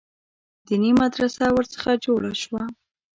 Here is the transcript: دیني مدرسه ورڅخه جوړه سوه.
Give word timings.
دیني 0.65 0.91
مدرسه 1.01 1.43
ورڅخه 1.53 1.91
جوړه 2.05 2.31
سوه. 2.43 2.63